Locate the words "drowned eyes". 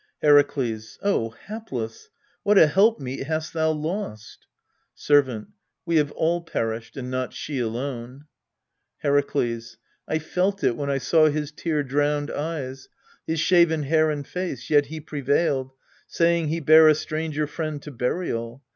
11.83-12.89